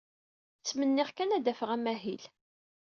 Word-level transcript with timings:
Ttmenniɣ 0.59 1.09
kan 1.11 1.33
ad 1.35 1.41
d-afeɣ 1.45 1.69
amahil. 1.75 2.23